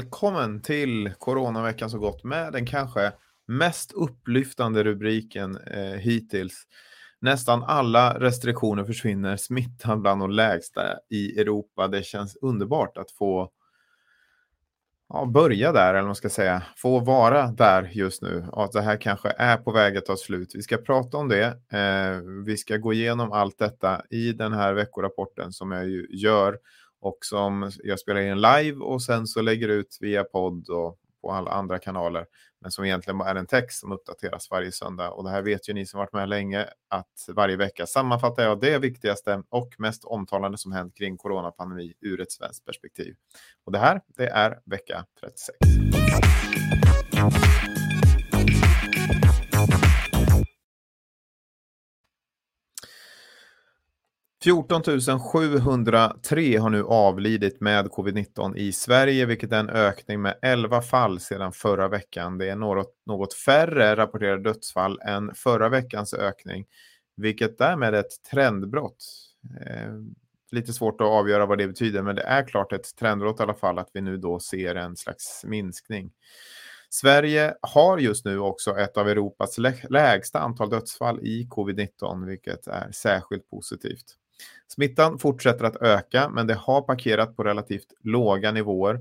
[0.00, 3.12] Välkommen till Coronaveckan så gott med den kanske
[3.48, 6.66] mest upplyftande rubriken eh, hittills.
[7.20, 11.88] Nästan alla restriktioner försvinner, smittan bland de lägsta i Europa.
[11.88, 13.50] Det känns underbart att få
[15.08, 18.46] ja, börja där, eller vad man ska säga, få vara där just nu.
[18.52, 20.50] Och att det här kanske är på väg att ta slut.
[20.54, 21.46] Vi ska prata om det.
[21.72, 26.58] Eh, vi ska gå igenom allt detta i den här veckorapporten som jag ju gör
[27.00, 31.32] och som jag spelar in live och sen så lägger ut via podd och på
[31.32, 32.26] alla andra kanaler.
[32.60, 35.10] Men som egentligen är en text som uppdateras varje söndag.
[35.10, 38.60] Och det här vet ju ni som varit med länge att varje vecka sammanfattar jag
[38.60, 43.14] det viktigaste och mest omtalande som hänt kring coronapandemi ur ett svenskt perspektiv.
[43.64, 45.58] Och det här, det är vecka 36.
[54.44, 54.82] 14
[55.20, 61.20] 703 har nu avlidit med covid-19 i Sverige, vilket är en ökning med 11 fall
[61.20, 62.38] sedan förra veckan.
[62.38, 66.66] Det är något, något färre rapporterade dödsfall än förra veckans ökning,
[67.16, 69.04] vilket därmed är ett trendbrott.
[69.66, 69.92] Eh,
[70.50, 73.54] lite svårt att avgöra vad det betyder, men det är klart ett trendbrott i alla
[73.54, 76.10] fall att vi nu då ser en slags minskning.
[76.90, 82.92] Sverige har just nu också ett av Europas lägsta antal dödsfall i covid-19, vilket är
[82.92, 84.16] särskilt positivt.
[84.72, 89.00] Smittan fortsätter att öka, men det har parkerat på relativt låga nivåer.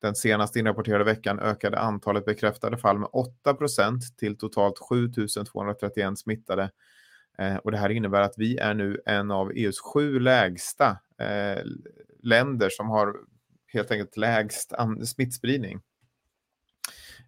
[0.00, 3.08] Den senaste inrapporterade veckan ökade antalet bekräftade fall med
[3.44, 5.10] 8% till totalt 7
[5.52, 6.70] 231 smittade.
[7.38, 11.62] Eh, och det här innebär att vi är nu en av EUs sju lägsta eh,
[12.22, 13.16] länder som har
[13.72, 14.72] helt enkelt lägst
[15.04, 15.80] smittspridning.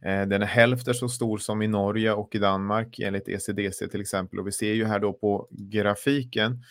[0.02, 4.00] Eh, den är hälften så stor som i Norge och i Danmark enligt ECDC till
[4.00, 4.38] exempel.
[4.38, 6.62] Och vi ser ju här då på grafiken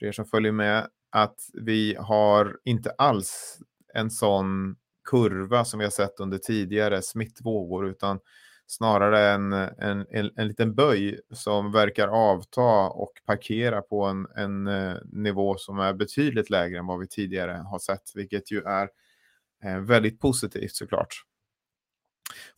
[0.00, 3.58] för er som följer med, att vi har inte alls
[3.94, 4.76] en sån
[5.10, 8.20] kurva som vi har sett under tidigare smittvågor, utan
[8.66, 14.66] snarare en, en, en, en liten böj som verkar avta och parkera på en, en
[14.66, 18.88] eh, nivå som är betydligt lägre än vad vi tidigare har sett, vilket ju är
[19.64, 21.24] eh, väldigt positivt såklart.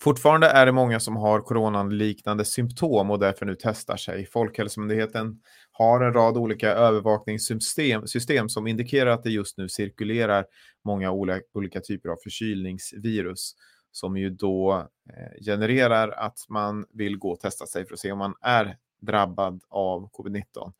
[0.02, 4.26] Fortfarande är det många som har coronaliknande symptom och därför nu testar sig.
[4.26, 5.40] Folkhälsomyndigheten
[5.72, 10.44] har en rad olika övervakningssystem system som indikerar att det just nu cirkulerar
[10.84, 11.10] många
[11.54, 13.52] olika typer av förkylningsvirus
[13.92, 18.12] som ju då eh, genererar att man vill gå och testa sig för att se
[18.12, 20.72] om man är drabbad av covid-19.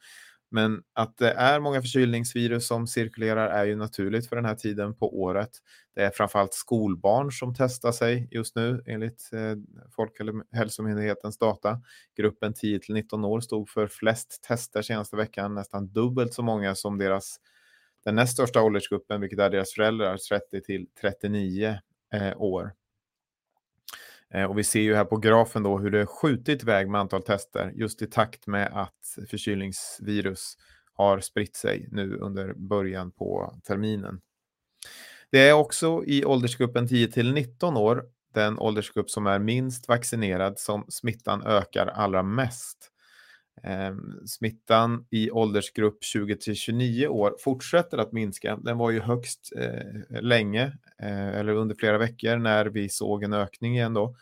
[0.52, 4.94] Men att det är många förkylningsvirus som cirkulerar är ju naturligt för den här tiden
[4.94, 5.50] på året.
[5.94, 9.56] Det är framförallt skolbarn som testar sig just nu enligt eh,
[9.96, 11.80] Folkhälsomyndighetens data.
[12.16, 16.74] Gruppen 10 till 19 år stod för flest tester senaste veckan, nästan dubbelt så många
[16.74, 17.36] som deras
[18.04, 21.78] den näst största åldersgruppen, vilket är deras föräldrar, 30 till 39
[22.14, 22.72] eh, år.
[24.34, 27.22] Eh, och vi ser ju här på grafen då hur det skjutit iväg med antal
[27.22, 30.56] tester just i takt med att förkylningsvirus
[30.94, 34.20] har spritt sig nu under början på terminen.
[35.30, 38.04] Det är också i åldersgruppen 10 till 19 år,
[38.34, 42.91] den åldersgrupp som är minst vaccinerad, som smittan ökar allra mest.
[43.64, 48.56] Ehm, smittan i åldersgrupp 20 till 29 år fortsätter att minska.
[48.56, 53.32] Den var ju högst eh, länge, eh, eller under flera veckor, när vi såg en
[53.32, 54.16] ökning igen då.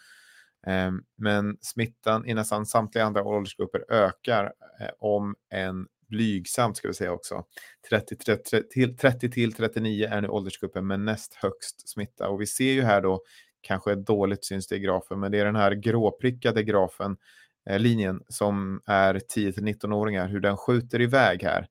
[0.67, 4.45] Eh, men smittan i nästan samtliga andra åldersgrupper ökar
[4.81, 7.45] eh, om en blygsamt ska vi säga också.
[7.91, 12.47] 30, 30, till, 30 till 39 är nu åldersgruppen med näst högst smitta och vi
[12.47, 13.23] ser ju här då
[13.61, 17.17] kanske dåligt syns det i grafen, men det är den här gråprickade grafen Eh,
[17.67, 21.69] Eh, linjen som är 10 till 19-åringar, hur den skjuter iväg här.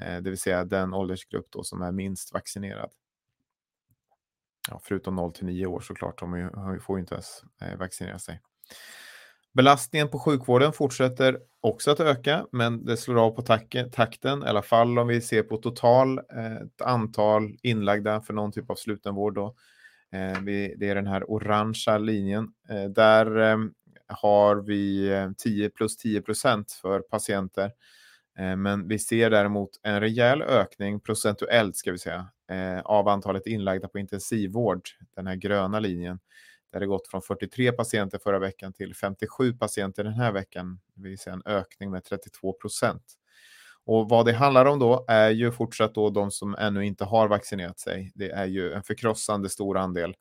[0.00, 2.90] Eh, det vill säga den åldersgrupp då som är minst vaccinerad.
[4.70, 6.50] Ja, förutom 0 till 9 år såklart, de
[6.82, 8.40] får ju inte ens eh, vaccinera sig.
[9.52, 13.42] Belastningen på sjukvården fortsätter också att öka, men det slår av på
[13.92, 18.70] takten, i alla fall om vi ser på total ett antal inlagda för någon typ
[18.70, 19.34] av slutenvård.
[19.34, 19.54] Då.
[20.42, 22.48] Det är den här orangea linjen.
[22.94, 23.70] Där
[24.08, 27.72] har vi eh, 10 plus 10 procent för patienter.
[28.38, 33.46] Eh, men vi ser däremot en rejäl ökning procentuellt ska vi säga eh, av antalet
[33.46, 36.20] inlagda på intensivvård, den här gröna linjen.
[36.72, 41.16] Där det gått från 43 patienter förra veckan till 57 patienter den här veckan, Vi
[41.16, 43.02] ser en ökning med 32 procent.
[43.84, 47.28] Och vad det handlar om då är ju fortsatt då de som ännu inte har
[47.28, 48.12] vaccinerat sig.
[48.14, 50.14] Det är ju en förkrossande stor andel.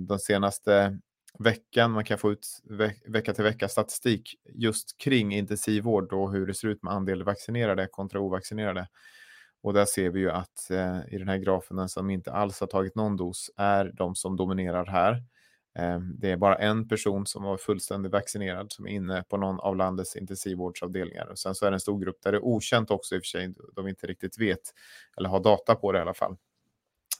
[0.00, 0.98] De senaste
[1.38, 1.90] veckan.
[1.90, 2.46] Man kan få ut
[3.06, 7.86] vecka till vecka statistik just kring intensivvård och hur det ser ut med andel vaccinerade
[7.86, 8.88] kontra ovaccinerade.
[9.62, 12.66] Och där ser vi ju att eh, i den här grafen, som inte alls har
[12.66, 15.12] tagit någon dos är de som dominerar här.
[15.78, 19.60] Eh, det är bara en person som var fullständigt vaccinerad som är inne på någon
[19.60, 21.26] av landets intensivvårdsavdelningar.
[21.26, 23.22] Och sen så är det en stor grupp där det är okänt också i och
[23.22, 24.74] för sig, de inte riktigt vet
[25.16, 26.36] eller har data på det i alla fall.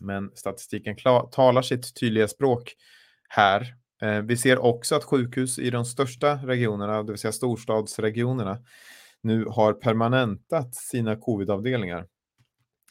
[0.01, 0.97] Men statistiken
[1.33, 2.75] talar sitt tydliga språk
[3.29, 3.75] här.
[4.03, 8.59] Eh, vi ser också att sjukhus i de största regionerna, det vill säga storstadsregionerna,
[9.23, 12.07] nu har permanentat sina covidavdelningar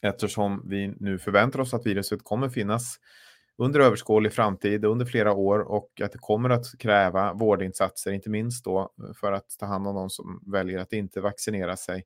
[0.02, 3.00] eftersom vi nu förväntar oss att viruset kommer finnas
[3.58, 8.66] under överskådlig framtid, under flera år och att det kommer att kräva vårdinsatser, inte minst
[8.66, 12.04] då för att ta hand om de som väljer att inte vaccinera sig.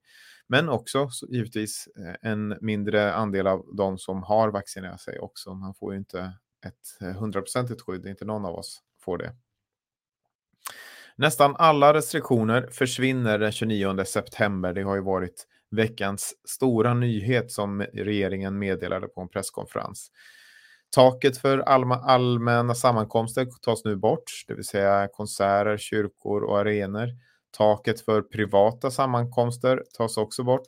[0.47, 5.53] Men också givetvis eh, en mindre andel av de som har vaccinerat sig också.
[5.53, 6.33] Man får ju inte
[6.65, 9.33] ett eh, hundraprocentigt skydd, inte någon av oss får det.
[11.15, 14.73] Nästan alla restriktioner försvinner den 29 september.
[14.73, 20.11] Det har ju varit veckans stora nyhet som regeringen meddelade på en presskonferens.
[20.95, 27.07] Taket för allmänna sammankomster tas nu bort, det vill säga konserter, kyrkor och arenor.
[27.57, 30.65] Taket för privata sammankomster tas också bort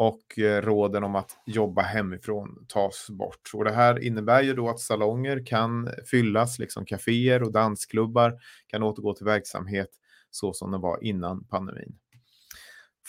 [0.00, 3.50] och eh, råden om att jobba hemifrån tas bort.
[3.54, 8.82] Och det här innebär ju då att salonger kan fyllas, liksom kaféer och dansklubbar kan
[8.82, 9.88] återgå till verksamhet
[10.30, 11.98] så som det var innan pandemin.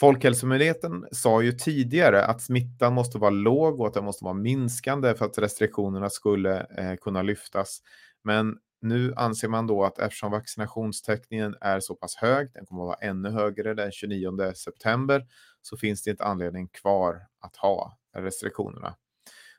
[0.00, 5.14] Folkhälsomyndigheten sa ju tidigare att smittan måste vara låg och att den måste vara minskande
[5.14, 7.78] för att restriktionerna skulle eh, kunna lyftas.
[8.24, 12.86] Men nu anser man då att eftersom vaccinationstäckningen är så pass hög, den kommer att
[12.86, 15.26] vara ännu högre den 29 september,
[15.62, 18.96] så finns det inte anledning kvar att ha restriktionerna.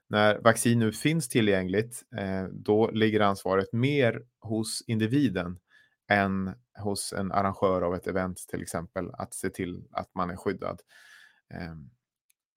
[0.08, 5.60] När vaccin nu finns tillgängligt, eh, då ligger ansvaret mer hos individen
[6.10, 10.36] än hos en arrangör av ett event till exempel att se till att man är
[10.36, 10.82] skyddad.
[11.54, 11.90] Ehm,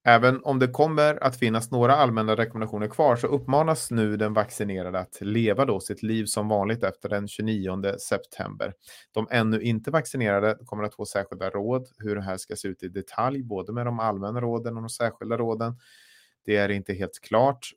[0.03, 4.99] Även om det kommer att finnas några allmänna rekommendationer kvar så uppmanas nu den vaccinerade
[4.99, 8.73] att leva då sitt liv som vanligt efter den 29 september.
[9.11, 12.83] De ännu inte vaccinerade kommer att få särskilda råd hur det här ska se ut
[12.83, 15.79] i detalj, både med de allmänna råden och de särskilda råden.
[16.45, 17.71] Det är inte helt klart.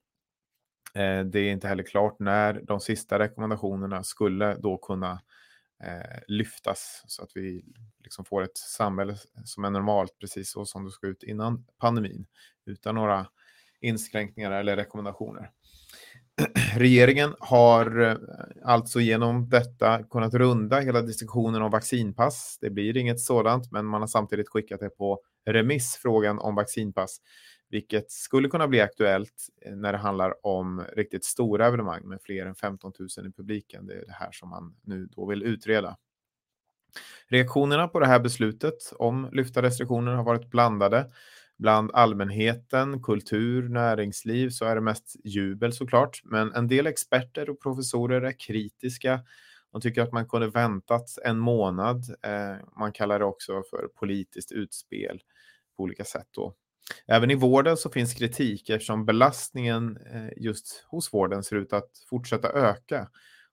[0.95, 5.21] Eh, det är inte heller klart när de sista rekommendationerna skulle då kunna
[5.85, 7.65] eh, lyftas så att vi
[7.99, 12.27] liksom får ett samhälle som är normalt, precis så som det såg ut innan pandemin,
[12.67, 13.27] utan några
[13.81, 15.51] inskränkningar eller rekommendationer.
[16.77, 18.17] Regeringen har eh,
[18.65, 22.59] alltså genom detta kunnat runda hela diskussionen om vaccinpass.
[22.61, 27.21] Det blir inget sådant, men man har samtidigt skickat det på remiss, frågan om vaccinpass,
[27.71, 32.47] vilket skulle kunna bli aktuellt eh, när det handlar om riktigt stora evenemang med fler
[32.47, 33.87] än 15 000 i publiken.
[33.87, 35.97] Det är det här som man nu då vill utreda.
[37.29, 41.11] Reaktionerna på det här beslutet om lyfta restriktioner har varit blandade.
[41.57, 46.21] Bland allmänheten, kultur, näringsliv så är det mest jubel såklart.
[46.25, 49.21] Men en del experter och professorer är kritiska.
[49.73, 52.05] De tycker att man kunde väntat en månad.
[52.23, 55.23] Eh, man kallar det också för politiskt utspel
[55.77, 56.29] på olika sätt.
[56.31, 56.55] Då.
[57.07, 61.91] Även i vården så finns kritik eftersom belastningen eh, just hos vården ser ut att
[62.11, 63.09] fortsätta öka.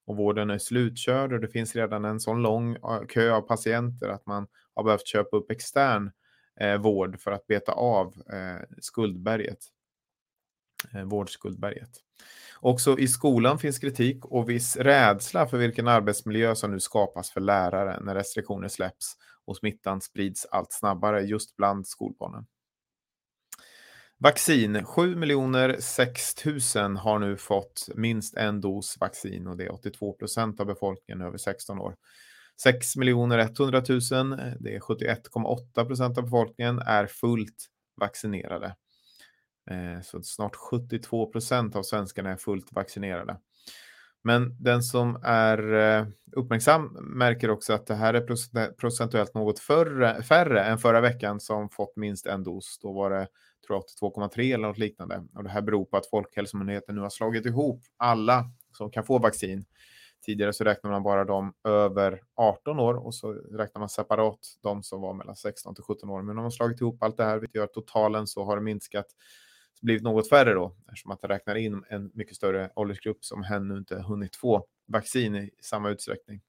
[0.05, 2.77] Och vården är slutkörd och det finns redan en sån lång
[3.09, 6.11] kö av patienter att man har behövt köpa upp extern
[6.59, 9.59] eh, vård för att beta av eh, skuldberget.
[11.05, 11.89] Vårdskuldberget.
[12.59, 17.41] Också i skolan finns kritik och viss rädsla för vilken arbetsmiljö som nu skapas för
[17.41, 22.45] lärare när restriktioner släpps och smittan sprids allt snabbare just bland skolbarnen.
[24.19, 24.83] Vaccin.
[24.83, 25.15] 7
[25.79, 26.45] 6
[26.75, 31.21] 000 har nu fått minst en dos vaccin och det är 82 procent av befolkningen
[31.21, 31.95] över 16 år.
[32.61, 33.99] 6 miljoner 100 000,
[34.59, 37.65] det är 71,8 procent av befolkningen, är fullt
[37.99, 38.75] vaccinerade.
[39.71, 43.37] Eh, så snart 72 procent av svenskarna är fullt vaccinerade.
[44.23, 50.23] Men den som är eh, uppmärksam märker också att det här är procentuellt något förre,
[50.23, 52.79] färre än förra veckan som fått minst en dos.
[52.81, 53.27] Då var det
[53.73, 55.23] 2,3 eller något liknande.
[55.35, 58.45] Och det här beror på att Folkhälsomyndigheten nu har slagit ihop alla
[58.77, 59.65] som kan få vaccin.
[60.25, 64.83] Tidigare så räknade man bara de över 18 år och så räknar man separat de
[64.83, 66.21] som var mellan 16 till 17 år.
[66.21, 68.61] Men de har slagit ihop allt det här, vilket gör att totalen så har det
[68.61, 69.05] minskat,
[69.81, 73.77] blivit något färre då, eftersom att det räknar in en mycket större åldersgrupp som ännu
[73.77, 76.41] inte hunnit få vaccin i samma utsträckning.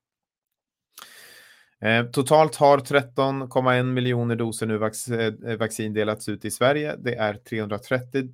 [1.81, 6.97] Eh, totalt har 13,1 miljoner doser nu eh, vaccin delats ut i Sverige.
[6.99, 8.29] Det är 330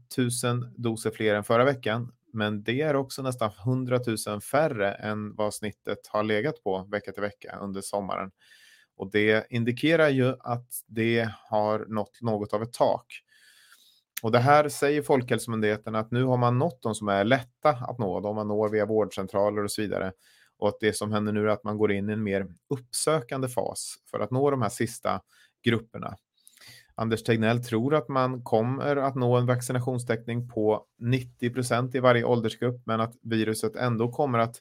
[0.45, 5.35] 000 doser fler än förra veckan, men det är också nästan 100 000 färre än
[5.35, 8.31] vad snittet har legat på vecka till vecka under sommaren.
[8.97, 13.07] Och det indikerar ju att det har nått något av ett tak.
[14.23, 17.99] Och det här säger Folkhälsomyndigheten att nu har man nått de som är lätta att
[17.99, 20.13] nå, de man når via vårdcentraler och så vidare.
[20.59, 23.49] Och att det som händer nu är att man går in i en mer uppsökande
[23.49, 25.21] fas för att nå de här sista
[25.65, 26.17] grupperna.
[26.95, 32.25] Anders Tegnell tror att man kommer att nå en vaccinationstäckning på 90 procent i varje
[32.25, 34.57] åldersgrupp, men att viruset ändå kommer att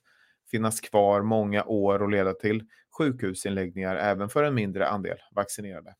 [0.51, 2.63] finnas kvar många år och leda till
[2.97, 5.95] sjukhusinläggningar även för en mindre andel vaccinerade.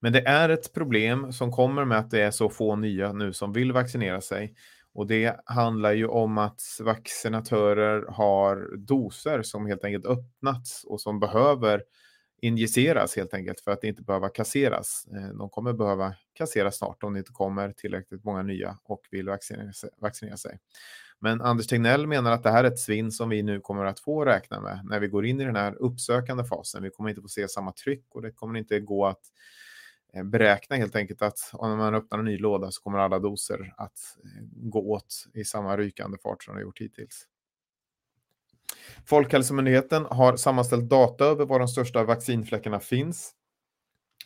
[0.00, 3.32] Men det är ett problem som kommer med att det är så få nya nu
[3.32, 4.54] som vill vaccinera sig.
[4.94, 11.20] Och det handlar ju om att vaccinatörer har doser som helt enkelt öppnats och som
[11.20, 11.82] behöver
[12.42, 15.06] injiceras helt enkelt för att inte behöva kasseras.
[15.14, 19.28] Eh, de kommer behöva kasseras snart om det inte kommer tillräckligt många nya och vill
[20.00, 20.58] vaccinera sig.
[21.18, 24.00] Men Anders Tegnell menar att det här är ett svinn som vi nu kommer att
[24.00, 26.82] få räkna med när vi går in i den här uppsökande fasen.
[26.82, 29.20] Vi kommer inte få se samma tryck och det kommer inte gå att
[30.14, 33.74] Eh, beräkna helt enkelt att om man öppnar en ny låda så kommer alla doser
[33.76, 37.26] att eh, gå åt i samma rykande fart som det gjort hittills.
[39.06, 43.34] Folkhälsomyndigheten har sammanställt data över var de största vaccinfläckarna finns.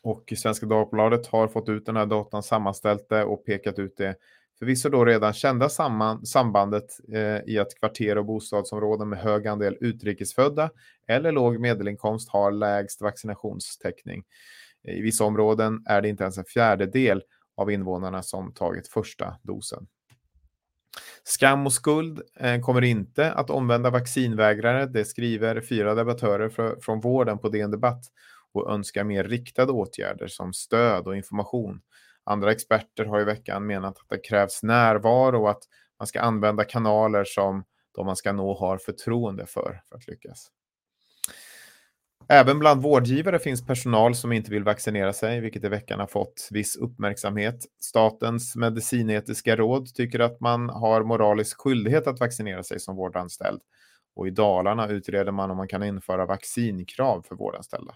[0.02, 4.16] Och Svenska Dagbladet har fått ut den här datan, sammanställt det och pekat ut det
[4.58, 9.76] förvisso då redan kända samman, sambandet eh, i att kvarter och bostadsområden med hög andel
[9.80, 10.70] utrikesfödda
[11.06, 14.24] eller låg medelinkomst har lägst vaccinationstäckning.
[14.84, 17.22] I vissa områden är det inte ens en fjärdedel
[17.56, 19.86] av invånarna som tagit första dosen.
[21.24, 24.86] Skam och skuld eh, kommer inte att omvända vaccinvägrare.
[24.86, 28.04] Det skriver fyra debattörer från vården på DN Debatt
[28.52, 31.80] och önskar mer riktade åtgärder som stöd och information.
[32.24, 35.62] Andra experter har i veckan menat att det krävs närvaro och att
[35.98, 37.64] man ska använda kanaler som
[37.94, 40.50] de man ska nå har förtroende för för att lyckas.
[42.28, 46.48] Även bland vårdgivare finns personal som inte vill vaccinera sig, vilket i veckan har fått
[46.50, 47.64] viss uppmärksamhet.
[47.80, 53.60] Statens medicinetiska råd tycker att man har moralisk skyldighet att vaccinera sig som vårdanställd.
[54.16, 57.94] Och i Dalarna utreder man om man kan införa vaccinkrav för vårdanställda.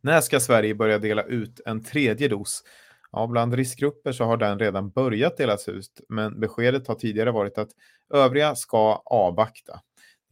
[0.00, 2.62] När ska Sverige börja dela ut en tredje dos?
[3.12, 7.58] Ja, bland riskgrupper så har den redan börjat delas ut, men beskedet har tidigare varit
[7.58, 7.70] att
[8.14, 9.80] övriga ska avvakta.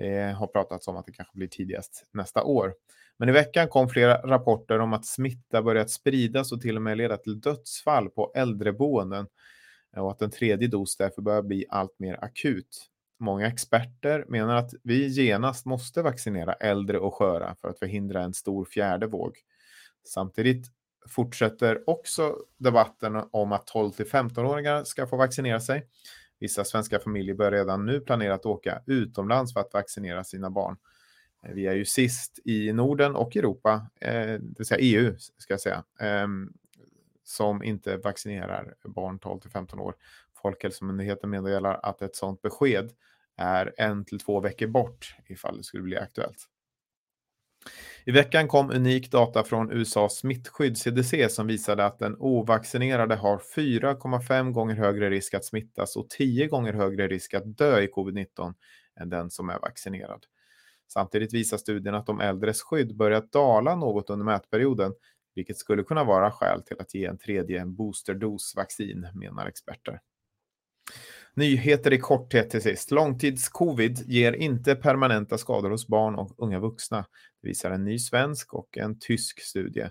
[0.02, 2.74] Det har pratats om att det kanske blir tidigast nästa år.
[3.16, 6.98] Men i veckan kom flera rapporter om att smitta börjat spridas och till och med
[6.98, 9.26] leda till dödsfall på äldreboenden
[9.96, 12.86] eh, och att en tredje dos därför börjar bli allt mer akut.
[13.18, 18.34] Många experter menar att vi genast måste vaccinera äldre och sköra för att förhindra en
[18.34, 19.36] stor fjärde våg.
[20.08, 20.66] Samtidigt
[21.08, 25.86] fortsätter också debatten om att 12 till 15-åringar ska få vaccinera sig.
[26.42, 30.76] Vissa svenska familjer bör redan nu planera att åka utomlands för att vaccinera sina barn.
[31.42, 35.52] Eh, vi är ju sist i Norden och Europa, eh, det vill säga EU, ska
[35.52, 36.52] jag säga, ehm,
[37.24, 39.94] som inte vaccinerar barn 12 till 15 år.
[40.42, 42.92] Folkhälsomyndigheten meddelar att ett sådant besked
[43.36, 46.48] är en till två veckor bort ifall det skulle bli aktuellt.
[48.04, 53.38] I veckan kom unik data från USAs smittskydd CDC som visade att den ovaccinerade har
[53.56, 58.54] 4,5 gånger högre risk att smittas och 10 gånger högre risk att dö i covid-19
[59.00, 60.24] än den som är vaccinerad.
[60.92, 64.92] Samtidigt visar studien att de äldres skydd börjat dala något under mätperioden,
[65.34, 70.00] vilket skulle kunna vara skäl till att ge en tredje boosterdos vaccin, menar experter.
[71.34, 72.90] Nyheter i korthet till sist.
[72.90, 77.06] Långtidscovid ger inte permanenta skador hos barn och unga vuxna.
[77.42, 79.90] Det visar en ny svensk och en tysk studie.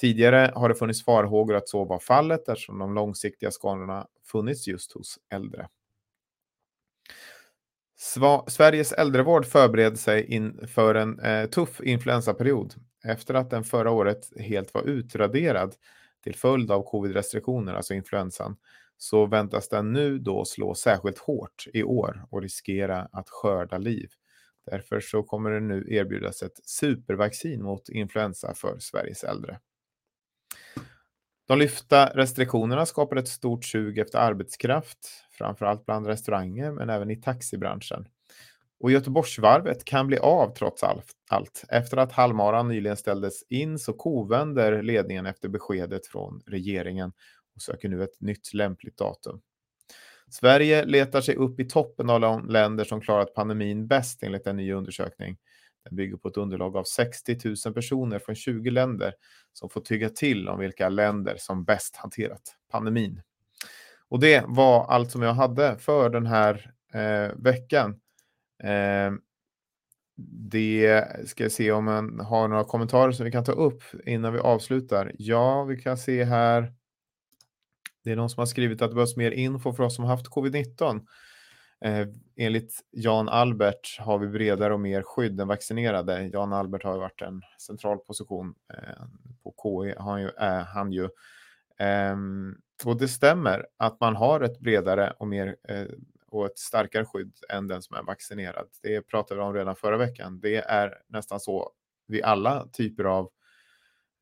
[0.00, 4.92] Tidigare har det funnits farhågor att så var fallet eftersom de långsiktiga skadorna funnits just
[4.92, 5.68] hos äldre.
[8.46, 14.74] Sveriges äldrevård förbereder sig inför en eh, tuff influensaperiod efter att den förra året helt
[14.74, 15.74] var utraderad
[16.24, 18.56] till följd av covid-restriktioner, alltså influensan,
[18.98, 24.10] så väntas den nu då slå särskilt hårt i år och riskera att skörda liv.
[24.70, 29.60] Därför så kommer det nu erbjudas ett supervaccin mot influensa för Sveriges äldre.
[31.48, 34.98] De lyfta restriktionerna skapar ett stort sug efter arbetskraft,
[35.30, 38.08] framförallt bland restauranger men även i taxibranschen.
[38.80, 40.82] Och Göteborgsvarvet kan bli av trots
[41.28, 41.64] allt.
[41.68, 47.12] Efter att halvmaran nyligen ställdes in så kovänder ledningen efter beskedet från regeringen
[47.56, 49.40] och söker nu ett nytt lämpligt datum.
[50.30, 54.56] Sverige letar sig upp i toppen av de länder som klarat pandemin bäst enligt en
[54.56, 55.36] ny undersökning.
[55.84, 59.14] Den bygger på ett underlag av 60 000 personer från 20 länder
[59.52, 63.22] som får tygga till om vilka länder som bäst hanterat pandemin.
[64.08, 68.00] Och det var allt som jag hade för den här eh, veckan.
[68.62, 69.12] Eh,
[70.50, 74.32] det ska jag se om man har några kommentarer som vi kan ta upp innan
[74.32, 75.12] vi avslutar.
[75.18, 76.72] Ja, vi kan se här.
[78.06, 80.26] Det är någon som har skrivit att det behövs mer info för oss som haft
[80.26, 81.06] covid-19.
[81.84, 86.30] Eh, enligt Jan Albert har vi bredare och mer skydd än vaccinerade.
[86.32, 89.04] Jan Albert har ju varit en central position eh,
[89.42, 91.04] på KI, han ju, Eh, han ju.
[91.78, 92.16] Eh,
[92.84, 95.86] och det stämmer att man har ett bredare och mer eh,
[96.30, 98.68] och ett starkare skydd än den som är vaccinerad.
[98.82, 100.40] Det pratade vi om redan förra veckan.
[100.40, 101.70] Det är nästan så
[102.08, 103.30] vid alla typer av eh,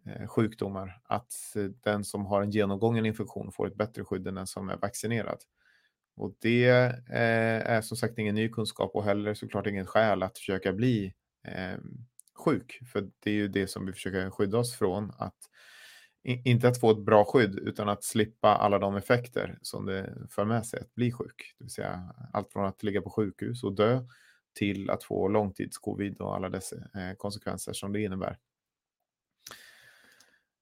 [0.06, 1.32] Eh, sjukdomar att
[1.84, 5.38] den som har en genomgången infektion får ett bättre skydd än den som är vaccinerad.
[6.16, 6.68] Och det
[7.10, 11.14] eh, är som sagt ingen ny kunskap och heller såklart ingen skäl att försöka bli
[11.44, 11.78] eh,
[12.34, 12.80] sjuk.
[12.92, 15.12] För det är ju det som vi försöker skydda oss från.
[15.18, 15.38] Att,
[16.22, 20.44] inte att få ett bra skydd utan att slippa alla de effekter som det för
[20.44, 21.54] med sig att bli sjuk.
[21.58, 24.04] Det vill säga allt från att ligga på sjukhus och dö
[24.54, 26.74] till att få långtidscovid och alla dess
[27.16, 28.38] konsekvenser som det innebär.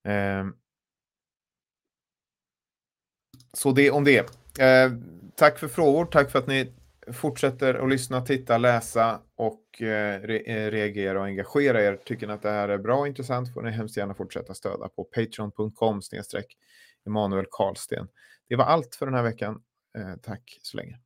[0.04, 0.54] Ehm.
[3.52, 4.30] Så det om det.
[4.60, 5.04] Ehm,
[5.36, 6.72] tack för frågor, tack för att ni
[7.12, 11.96] fortsätter att lyssna, titta, läsa och eh, re eh, reagera och engagera er.
[12.04, 14.88] Tycker ni att det här är bra och intressant får ni hemskt gärna fortsätta stödja
[14.88, 16.56] på patreon.com snedstreck
[17.06, 18.08] Emanuel Karlsten.
[18.48, 19.62] Det var allt för den här veckan.
[19.98, 20.98] Ehm, tack så länge.